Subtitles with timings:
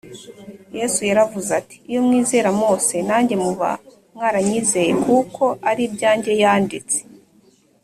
[0.77, 3.69] yesu yaravuze ati, “iyo mwizera mose, nanjye muba
[4.15, 6.97] mwaranyizeye kuko ari ibyanjye yanditse